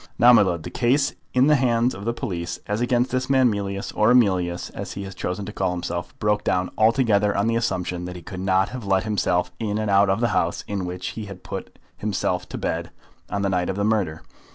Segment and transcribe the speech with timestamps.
[0.17, 3.51] Now, my lud, the case in the hands of the police, as against this man
[3.51, 7.53] Mealyus, or Emilius, as he has chosen to call himself, broke down altogether on the
[7.53, 10.85] presumption that he could not have let himself in and out of the house in
[10.85, 12.89] which he had put himself to bed
[13.29, 14.23] on the night of the murder.